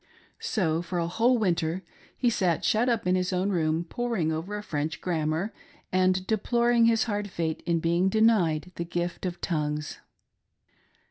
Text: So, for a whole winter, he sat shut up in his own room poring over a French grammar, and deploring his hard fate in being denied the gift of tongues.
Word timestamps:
So, 0.39 0.81
for 0.81 0.97
a 0.97 1.05
whole 1.05 1.37
winter, 1.37 1.83
he 2.17 2.31
sat 2.31 2.65
shut 2.65 2.89
up 2.89 3.05
in 3.05 3.13
his 3.13 3.31
own 3.31 3.51
room 3.51 3.83
poring 3.83 4.31
over 4.31 4.57
a 4.57 4.63
French 4.63 4.99
grammar, 4.99 5.53
and 5.91 6.25
deploring 6.25 6.85
his 6.85 7.03
hard 7.03 7.29
fate 7.29 7.61
in 7.67 7.79
being 7.79 8.09
denied 8.09 8.71
the 8.77 8.83
gift 8.83 9.27
of 9.27 9.39
tongues. 9.41 9.99